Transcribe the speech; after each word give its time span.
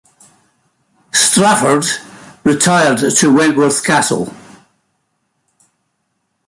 Strafford 1.11 1.85
retired 2.43 2.97
to 3.17 3.31
Wentworth 3.31 3.83
Castle. 3.85 4.33